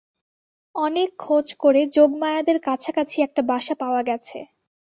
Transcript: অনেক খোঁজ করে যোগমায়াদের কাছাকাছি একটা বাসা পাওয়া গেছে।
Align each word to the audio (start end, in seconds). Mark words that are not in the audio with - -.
অনেক 0.75 1.09
খোঁজ 1.19 1.47
করে 1.59 1.81
যোগমায়াদের 1.95 2.57
কাছাকাছি 2.61 3.17
একটা 3.21 3.41
বাসা 3.49 3.75
পাওয়া 3.81 4.01
গেছে। 4.03 4.37